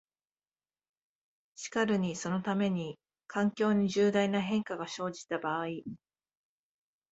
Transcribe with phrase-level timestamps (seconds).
[1.53, 5.67] しかるにそのために、環境に重大な変化が生じた場合、